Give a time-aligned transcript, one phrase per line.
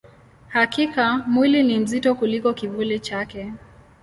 [0.47, 3.51] Hakika, mwili ni mzito kuliko kivuli chake.